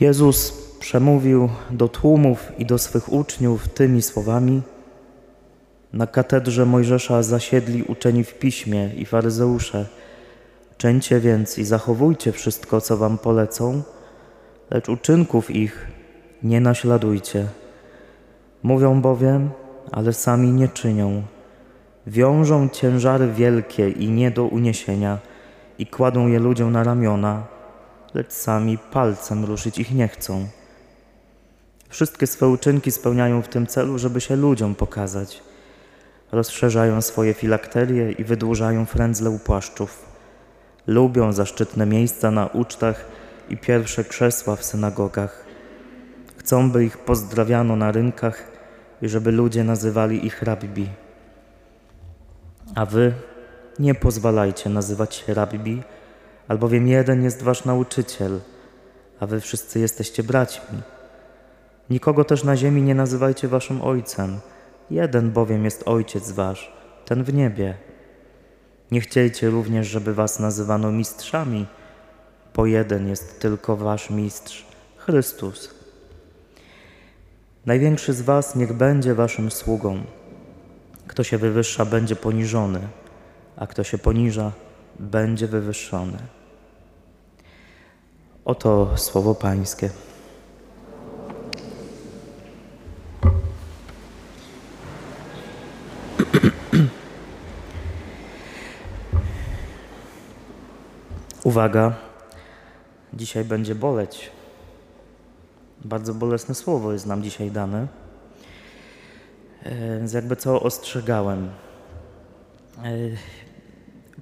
[0.00, 4.62] Jezus przemówił do tłumów i do swych uczniów tymi słowami:
[5.92, 9.86] Na katedrze Mojżesza zasiedli uczeni w piśmie i faryzeusze.
[10.76, 13.82] Czyńcie więc i zachowujcie wszystko, co wam polecą,
[14.70, 15.86] lecz uczynków ich
[16.42, 17.46] nie naśladujcie.
[18.62, 19.50] Mówią bowiem,
[19.92, 21.22] ale sami nie czynią.
[22.06, 25.18] Wiążą ciężary wielkie i nie do uniesienia
[25.78, 27.46] i kładą je ludziom na ramiona,
[28.14, 30.48] lecz sami palcem ruszyć ich nie chcą.
[31.88, 35.42] Wszystkie swe uczynki spełniają w tym celu, żeby się ludziom pokazać.
[36.32, 40.04] Rozszerzają swoje filakterie i wydłużają frędzle u płaszczów.
[40.86, 43.04] Lubią zaszczytne miejsca na ucztach
[43.48, 45.44] i pierwsze krzesła w synagogach.
[46.36, 48.44] Chcą, by ich pozdrawiano na rynkach
[49.02, 50.88] i żeby ludzie nazywali ich rabbi.
[52.74, 53.12] A wy
[53.78, 55.82] nie pozwalajcie nazywać się rabbi,
[56.50, 58.40] albowiem jeden jest wasz nauczyciel,
[59.20, 60.78] a wy wszyscy jesteście braćmi.
[61.90, 64.40] Nikogo też na ziemi nie nazywajcie waszym ojcem,
[64.90, 66.72] jeden bowiem jest ojciec wasz,
[67.04, 67.74] ten w niebie.
[68.90, 71.66] Nie chciejcie również, żeby was nazywano mistrzami,
[72.56, 74.66] bo jeden jest tylko wasz mistrz,
[74.96, 75.74] Chrystus.
[77.66, 80.02] Największy z was niech będzie waszym sługą.
[81.06, 82.80] Kto się wywyższa, będzie poniżony,
[83.56, 84.52] a kto się poniża,
[84.98, 86.39] będzie wywyższony.
[88.50, 89.90] Oto słowo Pańskie.
[101.44, 101.92] Uwaga,
[103.12, 104.30] dzisiaj będzie boleć.
[105.84, 107.86] Bardzo bolesne słowo jest nam dzisiaj dane.
[109.62, 111.50] E, więc jakby co ostrzegałem.
[112.84, 112.92] E,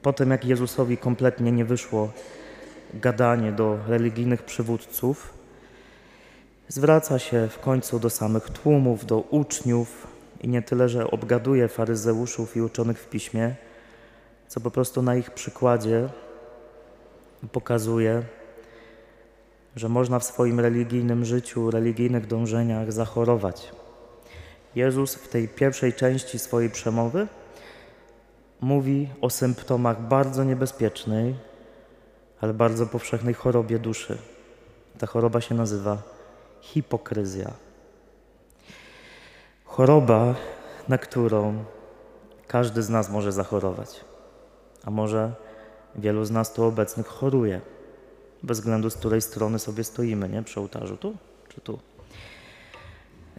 [0.03, 2.09] po tym, jak Jezusowi kompletnie nie wyszło
[2.95, 5.35] gadanie do religijnych przywódców,
[6.69, 10.07] zwraca się w końcu do samych tłumów, do uczniów
[10.41, 13.55] i nie tyle, że obgaduje faryzeuszów i uczonych w piśmie,
[14.49, 16.09] co po prostu na ich przykładzie
[17.53, 18.23] pokazuje,
[19.77, 23.73] że można w swoim religijnym życiu, religijnych dążeniach zachorować.
[24.75, 27.27] Jezus w tej pierwszej części swojej przemowy
[28.61, 31.35] mówi o symptomach bardzo niebezpiecznej,
[32.41, 34.19] ale bardzo powszechnej chorobie duszy.
[34.99, 36.03] Ta choroba się nazywa
[36.61, 37.53] hipokryzja.
[39.65, 40.35] Choroba,
[40.89, 41.65] na którą
[42.47, 44.01] każdy z nas może zachorować,
[44.85, 45.33] a może
[45.97, 47.61] wielu z nas tu obecnych choruje,
[48.43, 50.43] bez względu z której strony sobie stoimy, nie?
[50.43, 51.17] Przy ołtarzu, tu
[51.49, 51.79] czy tu.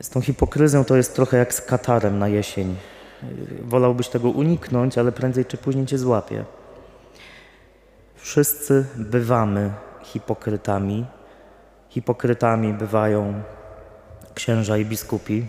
[0.01, 2.75] Z tą hipokryzją to jest trochę jak z katarem na jesień.
[3.61, 6.45] Wolałbyś tego uniknąć, ale prędzej czy później cię złapie.
[8.21, 11.05] Wszyscy bywamy hipokrytami.
[11.89, 13.43] Hipokrytami bywają
[14.33, 15.45] księża i biskupi,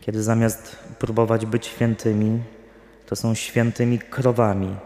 [0.00, 2.42] kiedy zamiast próbować być świętymi,
[3.06, 4.76] to są świętymi krowami.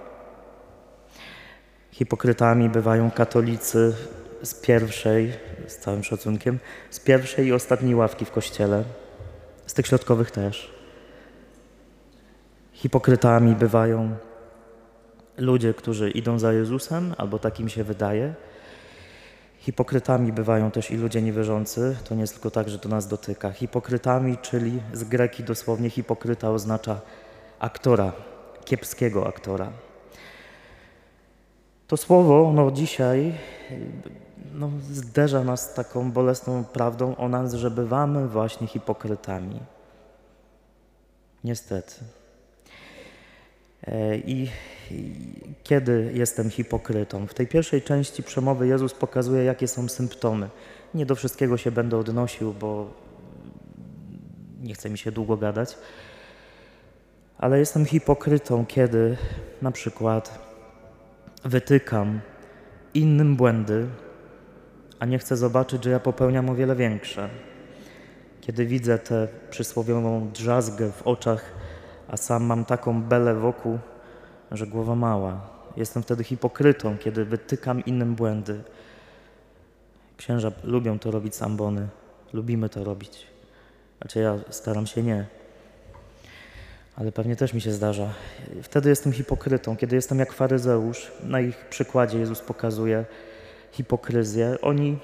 [1.91, 3.95] Hipokrytami bywają katolicy
[4.43, 5.33] z pierwszej,
[5.67, 6.59] z całym szacunkiem,
[6.91, 8.85] z pierwszej i ostatniej ławki w kościele,
[9.67, 10.75] z tych środkowych też.
[12.73, 14.17] Hipokrytami bywają
[15.37, 18.35] ludzie, którzy idą za Jezusem, albo takim się wydaje.
[19.59, 21.97] Hipokrytami bywają też i ludzie niewierzący.
[22.09, 23.51] To nie jest tylko tak, że to nas dotyka.
[23.51, 27.01] Hipokrytami, czyli z greki dosłownie hipokryta oznacza
[27.59, 28.13] aktora,
[28.65, 29.73] kiepskiego aktora.
[31.87, 33.35] To słowo no, dzisiaj
[34.55, 39.61] no, zderza nas taką bolesną prawdą o nas, że bywamy właśnie hipokrytami.
[41.45, 41.95] Niestety.
[43.87, 44.51] E, I,
[45.63, 47.27] kiedy jestem hipokrytą?
[47.27, 50.49] W tej pierwszej części przemowy Jezus pokazuje, jakie są symptomy.
[50.95, 52.91] Nie do wszystkiego się będę odnosił, bo
[54.63, 55.77] nie chce mi się długo gadać.
[57.39, 59.17] Ale jestem hipokrytą, kiedy
[59.63, 60.39] na przykład
[61.45, 62.21] wytykam
[62.95, 63.87] innym błędy,
[64.99, 67.29] a nie chcę zobaczyć, że ja popełniam o wiele większe.
[68.41, 71.45] Kiedy widzę tę przysłowiową drzazgę w oczach,
[72.09, 73.79] a sam mam taką belę wokół,
[74.51, 75.41] że głowa mała.
[75.77, 78.61] Jestem wtedy hipokrytą, kiedy wytykam innym błędy.
[80.17, 81.89] Księża lubią to robić sambony.
[82.33, 83.27] Lubimy to robić.
[84.01, 85.27] Znaczy ja staram się nie.
[86.97, 88.15] Ale pewnie też mi się zdarza.
[88.63, 91.13] Wtedy jestem hipokrytą, kiedy jestem jak faryzeusz.
[91.23, 93.05] Na ich przykładzie Jezus pokazuje,
[93.73, 94.57] hipokryzję.
[94.63, 94.99] Oni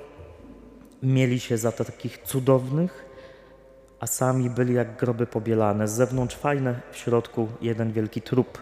[1.03, 3.05] mieli się za takich cudownych,
[4.01, 5.89] a sami byli jak groby pobielane.
[5.89, 8.59] Z zewnątrz fajne, w środku jeden wielki trup.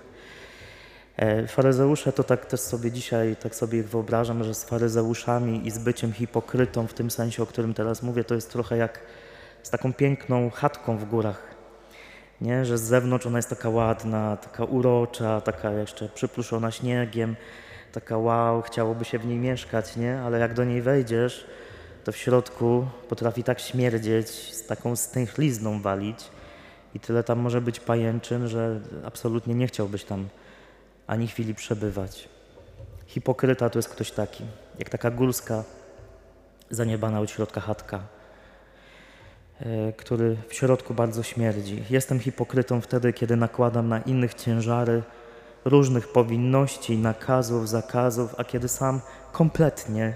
[1.17, 5.71] E, faryzeusze to tak też sobie dzisiaj, tak sobie ich wyobrażam, że z faryzeuszami i
[5.71, 9.01] z byciem hipokrytą w tym sensie, o którym teraz mówię, to jest trochę jak
[9.63, 11.55] z taką piękną chatką w górach.
[12.41, 12.65] Nie?
[12.65, 17.37] Że z zewnątrz ona jest taka ładna, taka urocza, taka jeszcze przypluszona śniegiem,
[17.93, 20.21] taka wow, chciałoby się w niej mieszkać, nie?
[20.21, 21.47] Ale jak do niej wejdziesz,
[22.09, 26.19] to w środku potrafi tak śmierdzieć, z taką stęchlizną walić
[26.95, 30.29] i tyle tam może być pajęczyn, że absolutnie nie chciałbyś tam
[31.07, 32.29] ani chwili przebywać.
[33.07, 34.45] Hipokryta to jest ktoś taki,
[34.79, 35.65] jak taka górska,
[36.71, 38.01] zaniebana od środka chatka,
[39.61, 41.85] e, który w środku bardzo śmierdzi.
[41.91, 45.03] Jestem hipokrytą wtedy, kiedy nakładam na innych ciężary
[45.65, 49.01] różnych powinności, nakazów, zakazów, a kiedy sam
[49.33, 50.15] kompletnie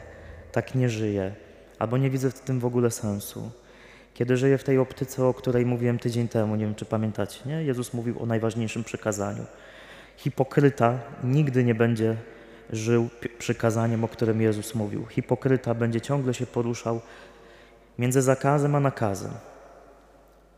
[0.53, 1.35] tak nie żyję,
[1.83, 3.51] albo nie widzę w tym w ogóle sensu.
[4.15, 7.65] Kiedy żyję w tej optyce, o której mówiłem tydzień temu, nie wiem czy pamiętacie, nie?
[7.65, 9.45] Jezus mówił o najważniejszym przykazaniu–
[10.17, 12.17] Hipokryta nigdy nie będzie
[12.71, 13.09] żył
[13.39, 15.07] przykazaniem, o którym Jezus mówił.
[15.07, 17.01] Hipokryta będzie ciągle się poruszał
[17.99, 19.33] między zakazem a nakazem.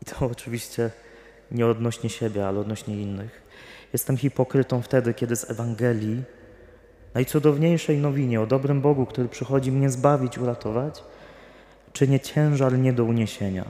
[0.01, 0.91] I to oczywiście
[1.51, 3.41] nie odnośnie siebie, ale odnośnie innych.
[3.93, 6.23] Jestem hipokrytą wtedy, kiedy z Ewangelii,
[7.15, 11.03] najcudowniejszej nowinie o dobrym Bogu, który przychodzi mnie zbawić, uratować,
[11.93, 13.65] czynię ciężar nie do uniesienia.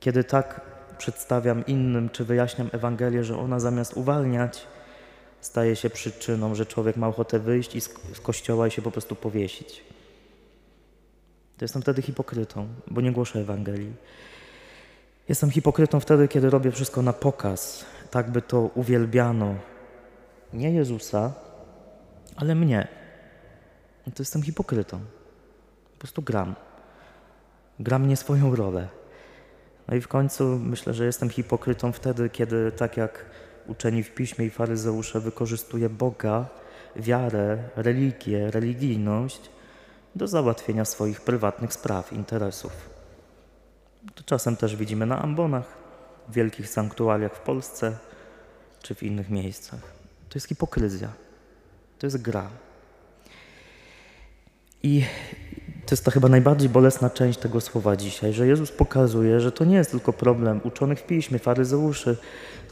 [0.00, 0.60] Kiedy tak
[0.98, 4.66] przedstawiam innym, czy wyjaśniam Ewangelię, że ona zamiast uwalniać,
[5.40, 7.88] staje się przyczyną, że człowiek ma ochotę wyjść i z,
[8.22, 9.84] kościoła i się po prostu powiesić.
[11.58, 13.92] To jestem wtedy hipokrytą, bo nie głoszę Ewangelii.
[15.28, 19.54] Jestem hipokrytą wtedy, kiedy robię wszystko na pokaz, tak by to uwielbiano.
[20.52, 21.32] Nie Jezusa,
[22.36, 22.88] ale mnie.
[24.04, 25.00] to jestem hipokrytą.
[25.92, 26.54] Po prostu gram.
[27.80, 28.88] Gram nie swoją rolę.
[29.88, 33.24] No i w końcu myślę, że jestem hipokrytą wtedy, kiedy tak jak
[33.66, 36.46] uczeni w piśmie i faryzeusze wykorzystuję Boga,
[36.96, 39.50] wiarę, religię, religijność
[40.14, 42.90] do załatwienia swoich prywatnych spraw, interesów.
[44.14, 45.82] To czasem też widzimy na ambonach,
[46.28, 47.96] w wielkich sanktuariach w Polsce
[48.82, 49.80] czy w innych miejscach.
[50.28, 51.08] To jest hipokryzja.
[52.02, 52.48] To jest gra.
[54.82, 55.04] I
[55.86, 59.64] to jest ta chyba najbardziej bolesna część tego słowa dzisiaj, że Jezus pokazuje, że to
[59.64, 62.16] nie jest tylko problem uczonych w piśmie, faryzeuszy,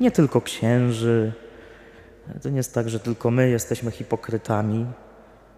[0.00, 1.32] nie tylko księży.
[2.42, 4.86] To nie jest tak, że tylko my jesteśmy hipokrytami,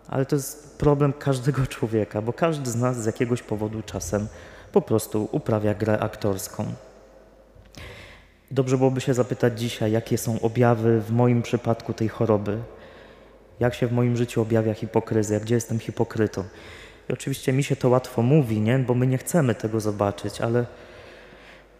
[0.08, 4.28] ale to jest problem każdego człowieka, bo każdy z nas z jakiegoś powodu czasem
[4.72, 6.72] po prostu uprawia grę aktorską.
[8.50, 12.58] Dobrze byłoby się zapytać dzisiaj, jakie są objawy w moim przypadku tej choroby.
[13.62, 16.44] Jak się w moim życiu objawia hipokryzja, gdzie jestem hipokrytą.
[17.08, 18.78] I oczywiście mi się to łatwo mówi, nie?
[18.78, 20.66] bo my nie chcemy tego zobaczyć, ale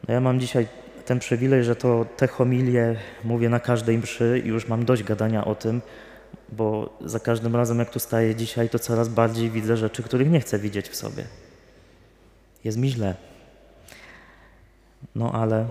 [0.08, 0.66] no ja mam dzisiaj
[1.06, 5.44] ten przywilej, że to te homilie mówię na każdej mszy i już mam dość gadania
[5.44, 5.82] o tym,
[6.48, 10.40] bo za każdym razem jak tu staję dzisiaj, to coraz bardziej widzę rzeczy, których nie
[10.40, 11.24] chcę widzieć w sobie.
[12.64, 13.14] Jest mi źle.
[15.14, 15.66] No ale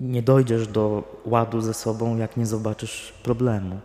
[0.00, 3.80] nie dojdziesz do ładu ze sobą, jak nie zobaczysz problemu.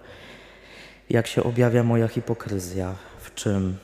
[1.11, 3.77] Jak się objawia moja hipokryzja, w czym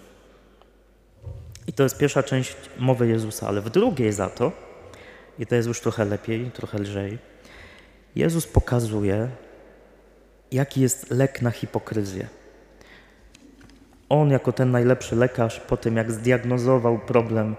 [1.68, 4.52] i to jest pierwsza część mowy Jezusa, ale w drugiej za to,
[5.40, 7.18] i to jest już trochę lepiej, trochę lżej,
[8.16, 9.30] Jezus pokazuje,
[10.52, 12.28] jaki jest lek na hipokryzję.
[14.10, 17.56] On, jako ten najlepszy lekarz, po tym jak zdiagnozował problem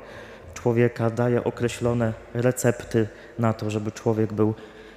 [0.54, 3.08] człowieka, daje określone recepty
[3.38, 4.54] na to, żeby człowiek był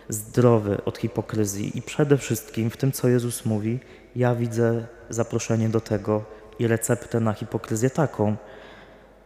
[0.09, 1.77] zdrowy od hipokryzji.
[1.77, 3.79] I przede wszystkim w tym, co Jezus mówi,
[4.15, 6.23] ja widzę zaproszenie do tego
[6.59, 8.35] i receptę na hipokryzję taką,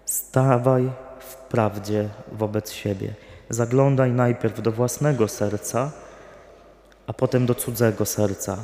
[0.06, 3.14] Stawaj w prawdzie wobec siebie.
[3.50, 5.92] Zaglądaj najpierw do własnego serca,
[7.08, 8.58] a potem do cudzego serca.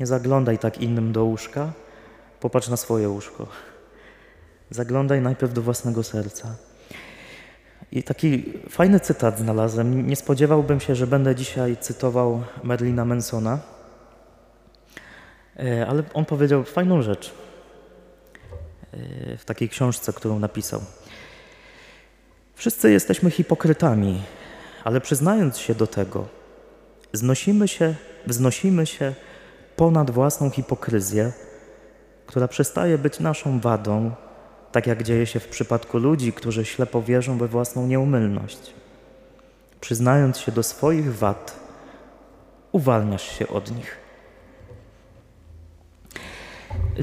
[0.00, 1.72] Nie zaglądaj tak innym do łóżka,
[2.40, 3.46] popatrz na swoje łóżko.
[4.70, 6.54] Zaglądaj najpierw do własnego serca.
[7.92, 10.06] I taki fajny cytat znalazłem.
[10.06, 13.58] Nie spodziewałbym się, że będę dzisiaj cytował Merlina Mansona,
[15.56, 17.32] e, ale on powiedział fajną rzecz
[19.38, 20.80] w takiej książce, którą napisał.
[22.54, 24.22] Wszyscy jesteśmy hipokrytami,
[24.84, 26.28] ale przyznając się do tego,
[27.12, 27.94] znosimy się,
[28.26, 29.14] wznosimy się
[29.76, 31.32] ponad własną hipokryzję,
[32.26, 34.14] która przestaje być naszą wadą,
[34.72, 38.74] tak jak dzieje się w przypadku ludzi, którzy ślepo wierzą we własną nieumylność.
[39.80, 41.60] Przyznając się do swoich wad,
[42.72, 43.96] uwalniasz się od nich.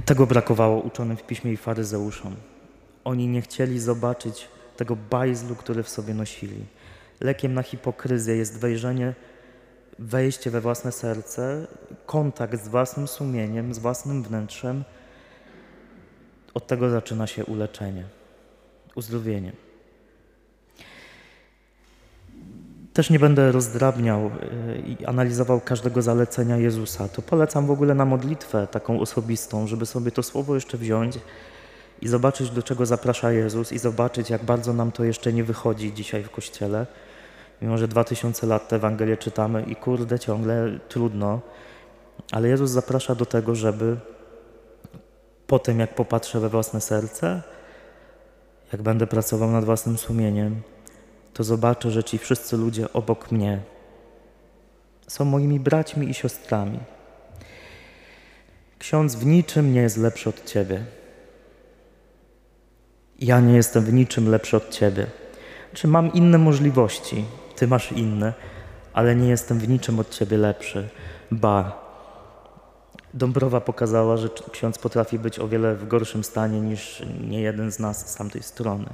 [0.05, 2.35] Tego brakowało uczonym w piśmie i faryzeuszom.
[3.03, 4.47] Oni nie chcieli zobaczyć
[4.77, 6.65] tego bajzlu, który w sobie nosili.
[7.19, 9.13] Lekiem na hipokryzję jest wejrzenie
[9.99, 11.67] wejście we własne serce,
[12.05, 14.83] kontakt z własnym sumieniem, z własnym wnętrzem,
[16.57, 18.03] od tego zaczyna się uleczenie,
[18.95, 19.51] uzdrowienie.
[22.93, 27.07] Też nie będę rozdrabniał y, i analizował każdego zalecenia Jezusa.
[27.07, 31.19] To polecam w ogóle na modlitwę taką osobistą, żeby sobie to słowo jeszcze wziąć
[32.01, 35.93] i zobaczyć, do czego zaprasza Jezus, i zobaczyć, jak bardzo nam to jeszcze nie wychodzi
[35.93, 36.85] dzisiaj w kościele.
[37.61, 41.39] Mimo, że dwa tysiące lat tę Ewangelię czytamy i kurde, ciągle trudno,
[42.31, 43.97] ale Jezus zaprasza do tego, żeby
[45.47, 47.41] po tym, jak popatrzę we własne serce,
[48.71, 50.61] jak będę pracował nad własnym sumieniem,
[51.33, 53.59] to zobaczę, że ci wszyscy ludzie obok mnie
[55.07, 56.79] są moimi braćmi i siostrami.
[58.79, 60.83] Ksiądz w niczym nie jest lepszy od ciebie.
[63.19, 65.07] Ja nie jestem w niczym lepszy od ciebie.
[65.73, 67.25] Czy mam inne możliwości,
[67.55, 68.33] ty masz inne,
[68.93, 70.89] ale nie jestem w niczym od ciebie lepszy.
[71.31, 71.86] Ba,
[73.17, 77.79] Dąbrowa pokazała, że ksiądz potrafi być o wiele w gorszym stanie niż nie jeden z
[77.79, 78.85] nas z tamtej strony.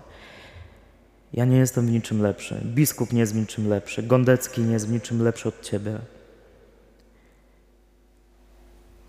[1.34, 2.62] Ja nie jestem w niczym lepszy.
[2.66, 4.04] Biskup nie jest w niczym lepszy.
[4.04, 6.00] Gondecki nie jest w niczym lepszy od ciebie.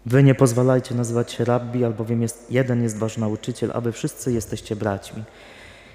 [0.07, 4.33] Wy nie pozwalajcie nazywać się rabbi, albowiem jest, jeden jest wasz nauczyciel, a wy wszyscy
[4.33, 5.23] jesteście braćmi.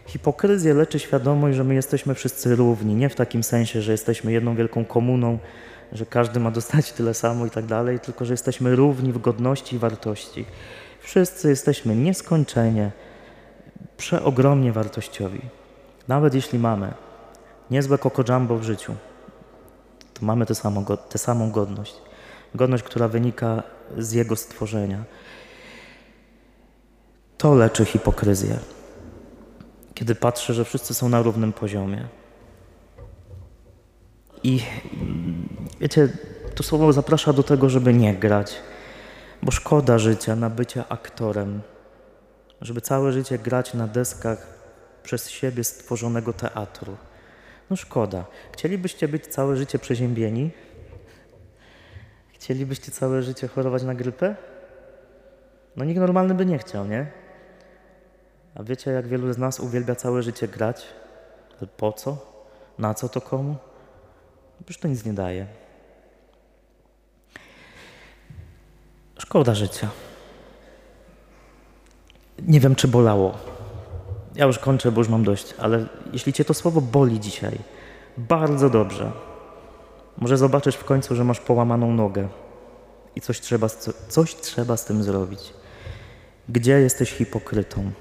[0.06, 2.96] Hipokryzję leczy świadomość, że my jesteśmy wszyscy równi.
[2.96, 5.40] Nie w takim sensie, że jesteśmy jedną wielką komuną,
[5.92, 9.76] że każdy ma dostać tyle samo i tak dalej, tylko że jesteśmy równi w godności
[9.76, 10.46] i wartości.
[11.02, 12.92] Wszyscy jesteśmy nieskończenie,
[13.98, 15.42] przeogromnie wartościowi.
[16.08, 16.94] Nawet jeśli mamy
[17.72, 17.98] niezłe
[18.30, 18.96] jumbo w życiu,
[20.14, 21.96] to mamy tę samą, tę samą godność.
[22.56, 23.64] Godność, która wynika
[23.98, 25.04] z Jego stworzenia.
[27.38, 28.60] To leczy hipokryzję.
[29.94, 32.08] Kiedy patrzę, że wszyscy są na równym poziomie.
[34.44, 34.62] I
[35.80, 36.10] wiecie,
[36.56, 38.56] to słowo zaprasza do tego, żeby nie grać,
[39.44, 41.62] bo szkoda życia na bycie aktorem,
[42.62, 44.48] żeby całe życie grać na deskach
[45.04, 46.98] przez siebie stworzonego teatru.
[47.70, 48.26] No szkoda.
[48.52, 50.52] Chcielibyście być całe życie przeziębieni?
[52.34, 54.36] Chcielibyście całe życie chorować na grypę?
[55.76, 57.12] No nikt normalny by nie chciał, nie?
[58.56, 60.86] A wiecie, jak wielu z nas uwielbia całe życie grać?
[61.60, 62.18] Ale po co?
[62.78, 63.56] Na co to komu?
[64.66, 65.48] Przecież to nic nie daje.
[69.30, 69.90] Szkoda życia.
[72.48, 73.38] Nie wiem, czy bolało.
[74.36, 77.58] Ja już kończę, bo już mam dość, ale jeśli cię to słowo boli dzisiaj,
[78.18, 79.12] bardzo dobrze.
[80.18, 82.28] Może zobaczysz w końcu, że masz połamaną nogę
[83.16, 83.68] i coś trzeba,
[84.08, 85.54] coś trzeba z tym zrobić.
[86.50, 87.92] Gdzie jesteś hipokrytą?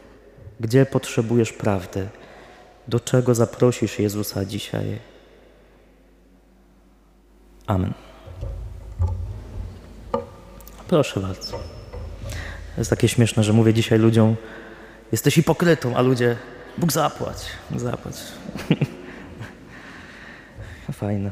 [0.61, 2.09] Gdzie potrzebujesz prawdy?
[2.89, 4.99] Do czego zaprosisz Jezusa dzisiaj?
[7.67, 8.08] Amen.
[10.89, 11.61] Proszę bardzo.
[12.79, 14.37] Jest takie śmieszne, że mówię dzisiaj ludziom,
[15.13, 16.37] Jesteś hipokrytą, a ludzie,
[16.79, 17.37] Bóg zapłać,
[17.71, 18.15] Bóg zapłać.
[20.93, 21.31] Fajne.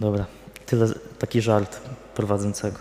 [0.00, 0.26] Dobra,
[0.66, 1.80] tyle taki żart
[2.14, 2.78] prowadzącego.